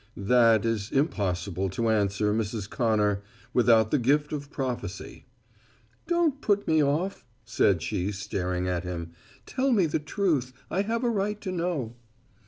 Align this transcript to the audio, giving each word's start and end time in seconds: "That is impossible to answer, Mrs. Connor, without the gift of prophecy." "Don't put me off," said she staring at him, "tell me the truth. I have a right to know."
"That 0.17 0.65
is 0.65 0.91
impossible 0.91 1.69
to 1.69 1.89
answer, 1.89 2.33
Mrs. 2.33 2.67
Connor, 2.67 3.21
without 3.53 3.91
the 3.91 3.99
gift 3.99 4.33
of 4.33 4.49
prophecy." 4.49 5.27
"Don't 6.07 6.41
put 6.41 6.67
me 6.67 6.81
off," 6.83 7.23
said 7.45 7.83
she 7.83 8.11
staring 8.11 8.67
at 8.67 8.83
him, 8.83 9.11
"tell 9.45 9.71
me 9.71 9.85
the 9.85 9.99
truth. 9.99 10.53
I 10.71 10.81
have 10.81 11.03
a 11.03 11.09
right 11.11 11.39
to 11.41 11.51
know." 11.51 11.97